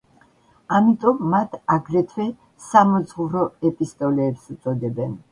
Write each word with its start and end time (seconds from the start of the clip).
ამიტომ 0.75 1.19
მათ 1.33 1.51
აგრეთვე, 1.73 2.25
„სამოძღვრო 2.67 3.43
ეპისტოლეებს“ 3.71 4.49
უწოდებენ. 4.57 5.13